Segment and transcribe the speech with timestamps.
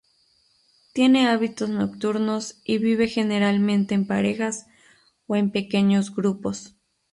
[0.93, 4.65] Tiene hábitos nocturnos y vive generalmente en parejas
[5.27, 6.75] o en pequeños grupos.